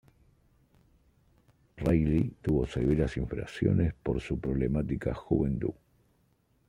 [1.77, 5.73] Reilly tuvo severas infracciones por su problemática juventud.